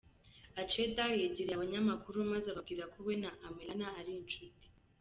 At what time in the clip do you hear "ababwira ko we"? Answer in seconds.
2.49-3.13